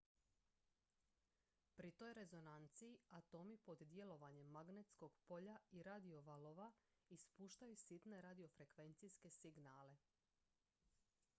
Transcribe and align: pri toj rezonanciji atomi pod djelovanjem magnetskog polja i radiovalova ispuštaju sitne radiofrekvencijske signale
pri 1.79 1.89
toj 2.01 2.13
rezonanciji 2.19 2.95
atomi 3.17 3.57
pod 3.57 3.83
djelovanjem 3.91 4.47
magnetskog 4.57 5.19
polja 5.27 5.57
i 5.71 5.83
radiovalova 5.89 6.71
ispuštaju 7.17 7.75
sitne 7.75 8.21
radiofrekvencijske 8.21 9.29
signale 9.29 9.97